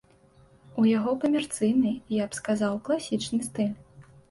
[0.83, 3.73] У яго камерцыйны, я б сказаў, класічны стыль.